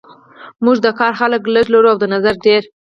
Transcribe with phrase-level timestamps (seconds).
[0.63, 2.61] موږ د کار خلک لږ لرو او د نظر ډیر